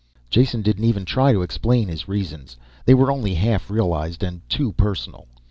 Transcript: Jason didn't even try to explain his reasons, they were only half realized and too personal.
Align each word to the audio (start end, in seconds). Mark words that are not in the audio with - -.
Jason 0.31 0.63
didn't 0.63 0.85
even 0.85 1.05
try 1.05 1.31
to 1.31 1.43
explain 1.43 1.87
his 1.87 2.07
reasons, 2.07 2.57
they 2.85 2.93
were 2.95 3.11
only 3.11 3.35
half 3.35 3.69
realized 3.69 4.23
and 4.23 4.41
too 4.49 4.71
personal. 4.73 5.27